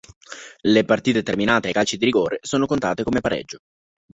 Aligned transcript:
Le 0.61 0.83
partite 0.83 1.21
terminate 1.21 1.67
ai 1.67 1.73
calci 1.73 1.95
di 1.97 2.05
rigore 2.05 2.39
sono 2.41 2.65
contate 2.65 3.03
come 3.03 3.19
pareggio. 3.21 3.59